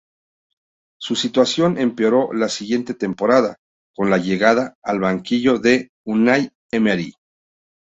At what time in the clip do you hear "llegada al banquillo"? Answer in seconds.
4.17-5.59